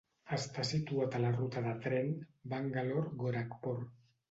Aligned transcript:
Està 0.35 0.63
situat 0.69 1.17
a 1.17 1.21
la 1.25 1.31
ruta 1.35 1.63
de 1.67 1.75
tren 1.85 2.11
Bangalore- 2.55 3.15
Gorakhpur. 3.23 3.79